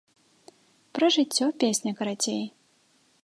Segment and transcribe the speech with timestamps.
[0.95, 2.43] Пра жыццё песня, карацей!